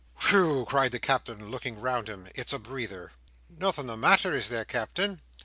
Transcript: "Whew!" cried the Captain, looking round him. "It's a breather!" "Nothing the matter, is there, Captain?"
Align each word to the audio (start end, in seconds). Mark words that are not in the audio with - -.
"Whew!" 0.29 0.65
cried 0.67 0.91
the 0.93 0.99
Captain, 0.99 1.51
looking 1.51 1.79
round 1.79 2.07
him. 2.09 2.27
"It's 2.33 2.53
a 2.53 2.57
breather!" 2.57 3.11
"Nothing 3.55 3.85
the 3.85 3.95
matter, 3.95 4.33
is 4.33 4.49
there, 4.49 4.65
Captain?" 4.65 5.21